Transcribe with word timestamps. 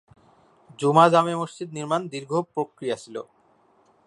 জুমা-জামে 0.79 1.33
মসজিদ 1.35 1.69
নির্মাণ 1.73 2.01
দীর্ঘ 2.07 2.31
প্রক্রিয়া 2.53 2.95
ছিল। 2.95 3.15